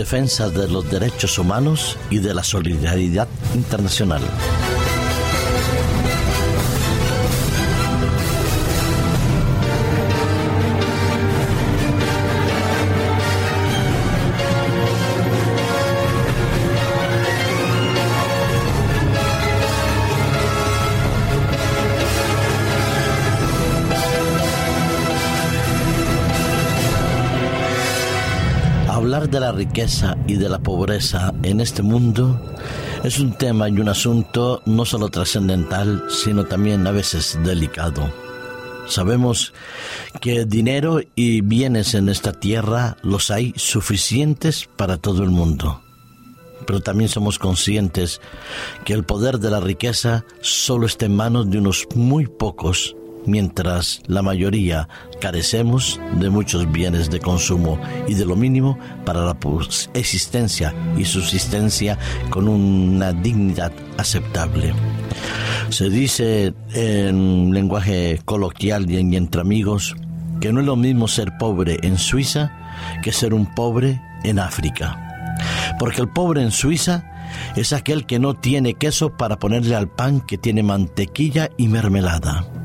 [0.00, 4.22] defensa de los derechos humanos y de la solidaridad internacional.
[29.20, 32.40] Hablar de la riqueza y de la pobreza en este mundo
[33.04, 38.10] es un tema y un asunto no solo trascendental, sino también a veces delicado.
[38.86, 39.52] Sabemos
[40.22, 45.82] que dinero y bienes en esta tierra los hay suficientes para todo el mundo.
[46.66, 48.22] Pero también somos conscientes
[48.86, 54.02] que el poder de la riqueza solo está en manos de unos muy pocos mientras
[54.06, 54.88] la mayoría
[55.20, 59.36] carecemos de muchos bienes de consumo y de lo mínimo para la
[59.94, 61.98] existencia y subsistencia
[62.30, 64.72] con una dignidad aceptable.
[65.70, 69.96] Se dice en lenguaje coloquial y entre amigos
[70.40, 72.52] que no es lo mismo ser pobre en Suiza
[73.02, 75.36] que ser un pobre en África.
[75.78, 77.04] Porque el pobre en Suiza
[77.56, 82.59] es aquel que no tiene queso para ponerle al pan que tiene mantequilla y mermelada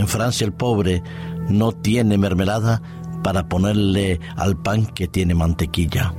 [0.00, 1.02] en Francia el pobre
[1.48, 2.82] no tiene mermelada
[3.22, 6.14] para ponerle al pan que tiene mantequilla.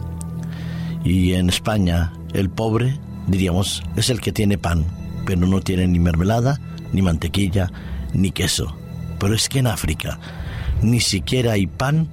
[1.04, 4.86] Y en España el pobre, diríamos, es el que tiene pan,
[5.26, 6.60] pero no tiene ni mermelada,
[6.94, 7.72] ni mantequilla,
[8.14, 8.78] ni queso.
[9.20, 10.20] Pero es que en África
[10.84, 12.08] ni siquiera hay pan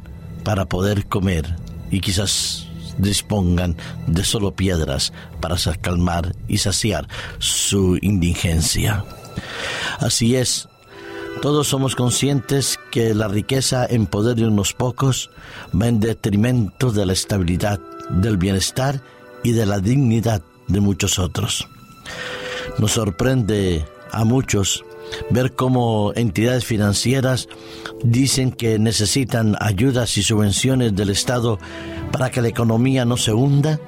[0.44, 1.54] para poder comer
[1.90, 2.66] y quizás
[2.96, 9.04] dispongan de solo piedras para calmar y saciar su indigencia.
[10.00, 10.68] Así es,
[11.42, 15.30] todos somos conscientes que la riqueza en poder de unos pocos
[15.74, 17.80] va en detrimento de la estabilidad,
[18.10, 19.02] del bienestar
[19.42, 21.68] y de la dignidad de muchos otros.
[22.78, 24.84] Nos sorprende a muchos
[25.30, 27.48] ver cómo entidades financieras
[28.02, 31.58] dicen que necesitan ayudas y subvenciones del Estado
[32.12, 33.80] para que la economía no se hunda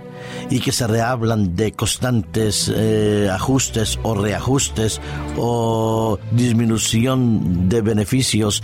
[0.51, 5.01] y que se rehablan de constantes eh, ajustes o reajustes
[5.37, 8.63] o disminución de beneficios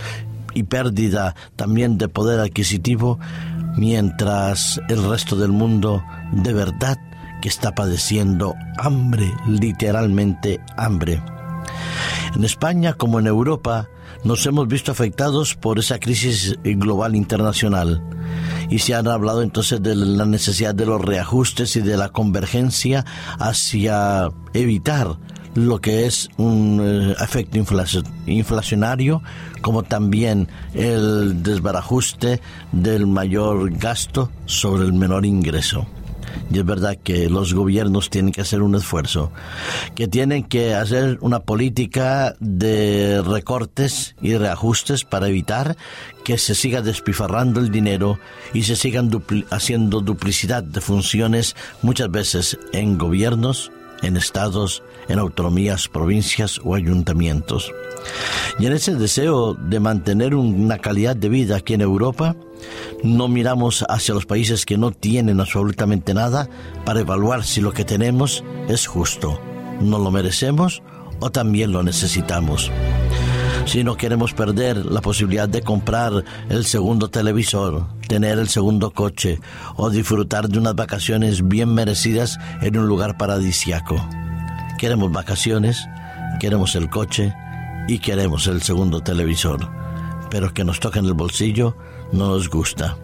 [0.53, 3.19] y pérdida también de poder adquisitivo,
[3.77, 6.97] mientras el resto del mundo de verdad
[7.41, 11.21] que está padeciendo hambre, literalmente hambre.
[12.35, 13.87] En España como en Europa
[14.23, 18.03] nos hemos visto afectados por esa crisis global internacional
[18.69, 23.05] y se han hablado entonces de la necesidad de los reajustes y de la convergencia
[23.39, 25.17] hacia evitar
[25.55, 27.57] lo que es un eh, efecto
[28.27, 29.23] inflacionario,
[29.61, 32.41] como también el desbarajuste
[32.71, 35.87] del mayor gasto sobre el menor ingreso.
[36.51, 39.31] Y es verdad que los gobiernos tienen que hacer un esfuerzo,
[39.95, 45.77] que tienen que hacer una política de recortes y reajustes para evitar
[46.23, 48.19] que se siga despifarrando el dinero
[48.53, 49.09] y se sigan
[49.49, 53.71] haciendo duplicidad de funciones muchas veces en gobiernos,
[54.01, 57.71] en estados, en autonomías, provincias o ayuntamientos.
[58.59, 62.35] Y en ese deseo de mantener una calidad de vida aquí en Europa,
[63.03, 66.49] no miramos hacia los países que no tienen absolutamente nada
[66.85, 69.39] para evaluar si lo que tenemos es justo,
[69.81, 70.81] no lo merecemos
[71.19, 72.71] o también lo necesitamos.
[73.65, 79.39] Si no queremos perder la posibilidad de comprar el segundo televisor, tener el segundo coche
[79.75, 84.03] o disfrutar de unas vacaciones bien merecidas en un lugar paradisiaco.
[84.77, 85.87] Queremos vacaciones,
[86.39, 87.33] queremos el coche
[87.87, 89.69] y queremos el segundo televisor,
[90.29, 91.75] pero que nos toque en el bolsillo
[92.11, 92.97] no nos gusta.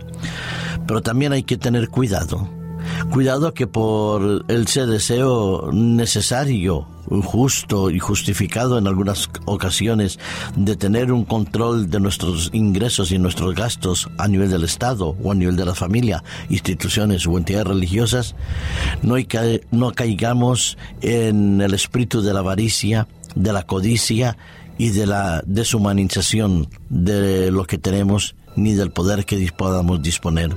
[0.88, 2.63] Pero también hay que tener cuidado.
[3.12, 6.88] Cuidado que por el ser deseo necesario,
[7.24, 10.20] justo y justificado en algunas ocasiones
[10.56, 15.32] de tener un control de nuestros ingresos y nuestros gastos a nivel del Estado o
[15.32, 18.36] a nivel de la familia, instituciones o entidades religiosas,
[19.02, 19.16] no,
[19.72, 24.38] no caigamos en el espíritu de la avaricia, de la codicia
[24.78, 30.56] y de la deshumanización de lo que tenemos ni del poder que podamos disponer.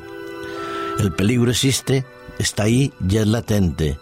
[0.98, 2.06] El peligro existe,
[2.38, 3.98] está ahí y es latente.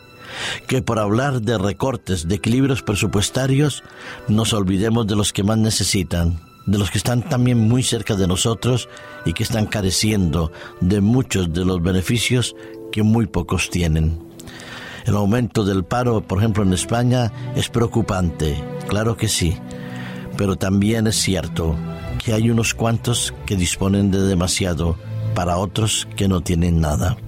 [0.66, 3.82] Que por hablar de recortes, de equilibrios presupuestarios,
[4.28, 8.26] nos olvidemos de los que más necesitan, de los que están también muy cerca de
[8.26, 8.88] nosotros
[9.24, 10.50] y que están careciendo
[10.80, 12.56] de muchos de los beneficios
[12.90, 14.18] que muy pocos tienen.
[15.06, 18.56] El aumento del paro, por ejemplo, en España es preocupante,
[18.88, 19.56] claro que sí,
[20.36, 21.76] pero también es cierto
[22.24, 24.96] que hay unos cuantos que disponen de demasiado
[25.34, 27.18] para otros que no tienen nada.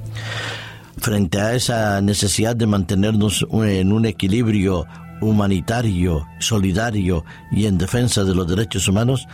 [0.96, 4.86] Frente a esa necesidad de mantenernos en un equilibrio
[5.20, 9.26] humanitario, solidario y en defensa de los derechos humanos,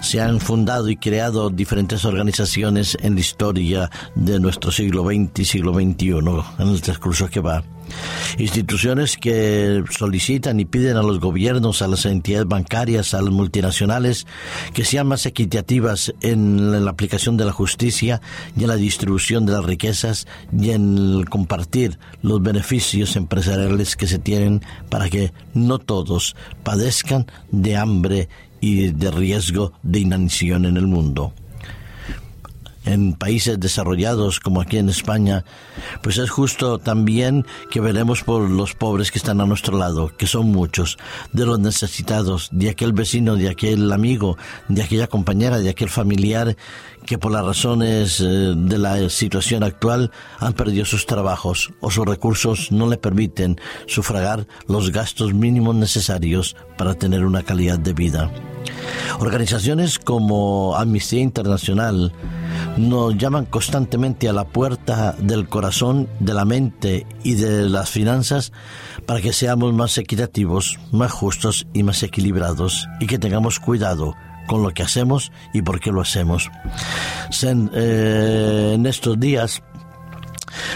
[0.00, 5.44] se han fundado y creado diferentes organizaciones en la historia de nuestro siglo XX y
[5.44, 6.10] siglo XXI,
[6.58, 7.62] en el transcurso que va.
[8.38, 14.26] Instituciones que solicitan y piden a los gobiernos, a las entidades bancarias, a las multinacionales,
[14.74, 18.20] que sean más equitativas en la aplicación de la justicia
[18.56, 24.18] y en la distribución de las riquezas y en compartir los beneficios empresariales que se
[24.18, 28.28] tienen para que no todos padezcan de hambre
[28.60, 31.32] y de riesgo de inanición en el mundo
[32.86, 35.44] en países desarrollados como aquí en España,
[36.02, 40.26] pues es justo también que veremos por los pobres que están a nuestro lado, que
[40.26, 40.96] son muchos,
[41.32, 44.38] de los necesitados, de aquel vecino, de aquel amigo,
[44.68, 46.56] de aquella compañera, de aquel familiar
[47.04, 48.24] que por las razones eh,
[48.56, 54.46] de la situación actual han perdido sus trabajos o sus recursos no le permiten sufragar
[54.66, 58.30] los gastos mínimos necesarios para tener una calidad de vida.
[59.18, 62.12] Organizaciones como Amnistía Internacional
[62.76, 68.52] nos llaman constantemente a la puerta del corazón, de la mente y de las finanzas
[69.06, 74.14] para que seamos más equitativos, más justos y más equilibrados y que tengamos cuidado
[74.46, 76.50] con lo que hacemos y por qué lo hacemos.
[77.42, 79.62] Eh, en estos días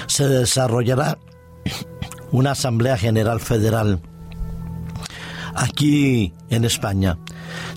[0.06, 1.18] se desarrollará
[2.32, 4.00] una Asamblea General Federal
[5.54, 7.18] aquí en España.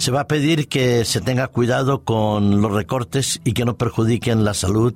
[0.04, 4.44] Se va a pedir que se tenga cuidado con los recortes y que no perjudiquen
[4.44, 4.94] la salud,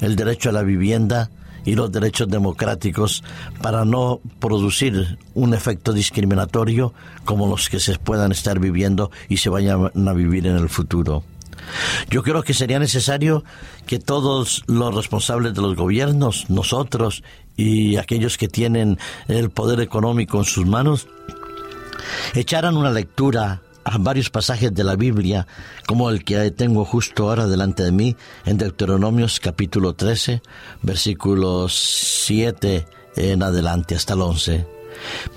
[0.00, 1.28] el derecho a la vivienda
[1.64, 3.24] y los derechos democráticos
[3.60, 9.48] para no producir un efecto discriminatorio como los que se puedan estar viviendo y se
[9.48, 11.24] vayan a vivir en el futuro.
[12.08, 13.42] Yo creo que sería necesario
[13.86, 17.24] que todos los responsables de los gobiernos, nosotros
[17.56, 21.08] y aquellos que tienen el poder económico en sus manos,
[22.36, 25.46] echaran una lectura a varios pasajes de la Biblia,
[25.86, 30.42] como el que tengo justo ahora delante de mí, en Deuteronomios capítulo 13,
[30.82, 31.74] versículos
[32.24, 32.86] 7
[33.16, 34.66] en adelante hasta el 11.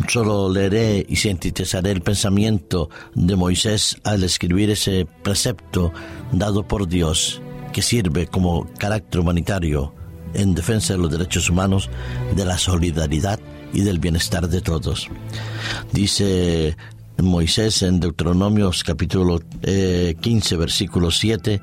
[0.08, 5.92] Solo leeré y sintetizaré el pensamiento de Moisés al escribir ese precepto
[6.32, 7.42] dado por Dios,
[7.74, 9.94] que sirve como carácter humanitario
[10.34, 11.90] en defensa de los derechos humanos,
[12.36, 13.40] de la solidaridad
[13.74, 15.10] y del bienestar de todos.
[15.92, 16.78] Dice
[17.24, 21.60] Moisés en Deuteronomios capítulo 15 eh, versículo 7,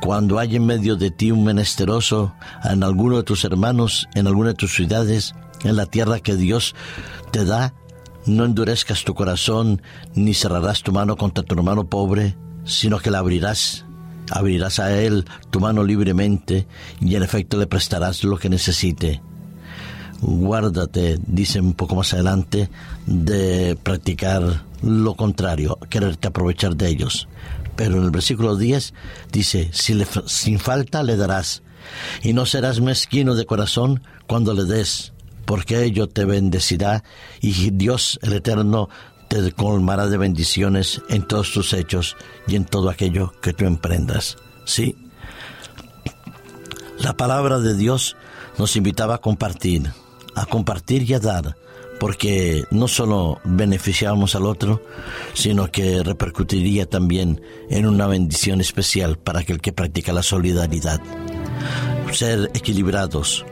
[0.00, 2.34] cuando hay en medio de ti un menesteroso,
[2.64, 6.74] en alguno de tus hermanos, en alguna de tus ciudades, en la tierra que Dios
[7.30, 7.74] te da,
[8.26, 9.82] no endurezcas tu corazón,
[10.14, 13.86] ni cerrarás tu mano contra tu hermano pobre, sino que la abrirás,
[14.30, 16.66] abrirás a él tu mano libremente,
[17.00, 19.22] y en efecto le prestarás lo que necesite
[20.20, 22.70] guárdate, dice un poco más adelante,
[23.06, 27.28] de practicar lo contrario, quererte aprovechar de ellos.
[27.76, 28.94] Pero en el versículo 10
[29.32, 31.62] dice, si le, sin falta le darás,
[32.22, 35.12] y no serás mezquino de corazón cuando le des,
[35.44, 37.04] porque ello te bendecirá,
[37.40, 38.88] y Dios el Eterno
[39.28, 44.36] te colmará de bendiciones en todos tus hechos y en todo aquello que tú emprendas.
[44.64, 44.96] Sí,
[46.98, 48.16] la palabra de Dios
[48.58, 49.92] nos invitaba a compartir,
[50.36, 51.56] a compartir y a dar,
[51.98, 54.82] porque no solo beneficiamos al otro,
[55.32, 57.40] sino que repercutiría también
[57.70, 61.00] en una bendición especial para aquel que practica la solidaridad.
[62.12, 63.44] Ser equilibrados,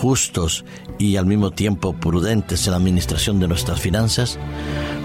[0.00, 0.64] justos
[0.98, 4.38] y al mismo tiempo prudentes en la administración de nuestras finanzas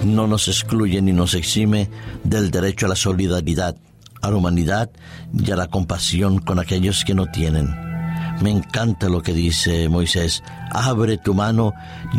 [0.04, 1.89] no nos excluye ni nos exime
[2.24, 3.75] del derecho a la solidaridad,
[4.22, 4.89] a la humanidad
[5.38, 7.85] y a la compasión con aquellos que no tienen
[8.42, 11.74] me encanta lo que dice Moisés, abre tu mano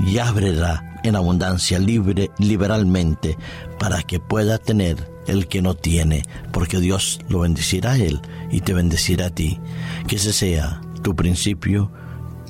[0.06, 3.37] y ábrela en abundancia, libre, liberalmente,
[3.78, 8.20] para que pueda tener el que no tiene, porque Dios lo bendecirá a él
[8.50, 9.61] y te bendecirá a ti.
[10.06, 11.90] Que ese sea tu principio,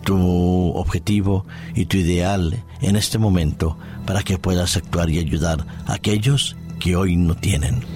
[0.05, 5.95] tu objetivo y tu ideal en este momento para que puedas actuar y ayudar a
[5.95, 7.96] aquellos que hoy no tienen.